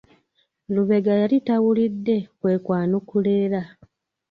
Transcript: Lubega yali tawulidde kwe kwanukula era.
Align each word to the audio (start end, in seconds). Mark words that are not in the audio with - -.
Lubega 0.73 1.13
yali 1.21 1.37
tawulidde 1.47 2.15
kwe 2.39 2.53
kwanukula 2.65 3.31
era. 3.43 3.61